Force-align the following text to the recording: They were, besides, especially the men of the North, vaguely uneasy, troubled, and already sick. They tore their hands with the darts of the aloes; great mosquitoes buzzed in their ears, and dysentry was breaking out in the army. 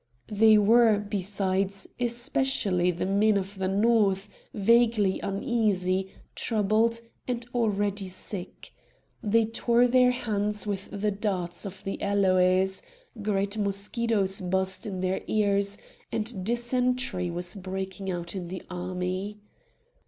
They 0.31 0.57
were, 0.57 0.97
besides, 0.97 1.87
especially 1.99 2.89
the 2.89 3.05
men 3.05 3.37
of 3.37 3.59
the 3.59 3.67
North, 3.67 4.29
vaguely 4.51 5.19
uneasy, 5.19 6.11
troubled, 6.33 7.01
and 7.27 7.45
already 7.53 8.09
sick. 8.09 8.73
They 9.21 9.45
tore 9.45 9.85
their 9.85 10.09
hands 10.09 10.65
with 10.65 10.89
the 10.91 11.11
darts 11.11 11.67
of 11.67 11.83
the 11.83 12.01
aloes; 12.01 12.81
great 13.21 13.59
mosquitoes 13.59 14.41
buzzed 14.41 14.87
in 14.87 15.01
their 15.01 15.21
ears, 15.27 15.77
and 16.11 16.43
dysentry 16.43 17.29
was 17.29 17.53
breaking 17.53 18.09
out 18.09 18.35
in 18.35 18.47
the 18.47 18.63
army. 18.71 19.37